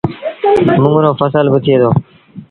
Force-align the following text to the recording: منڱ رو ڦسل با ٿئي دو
منڱ 0.81 0.93
رو 1.03 1.11
ڦسل 1.19 1.45
با 1.51 1.59
ٿئي 1.65 1.75
دو 1.81 1.89